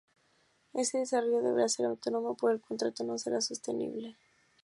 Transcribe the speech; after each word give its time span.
Ese 0.83 0.97
desarrollo 0.97 1.43
debe 1.47 1.69
ser 1.69 1.85
autónomo, 1.85 2.35
por 2.35 2.51
el 2.51 2.59
contrario, 2.59 3.05
no 3.05 3.19
será 3.19 3.39
sostenible. 3.39 4.17